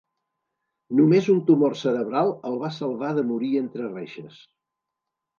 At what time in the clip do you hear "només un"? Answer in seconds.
0.99-1.41